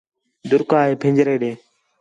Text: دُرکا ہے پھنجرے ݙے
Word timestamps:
دُرکا 0.49 0.79
ہے 0.85 0.93
پھنجرے 1.01 1.35
ݙے 1.41 1.51